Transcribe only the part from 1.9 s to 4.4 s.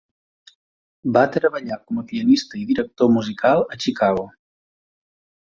com a pianista i director musical a Chicago.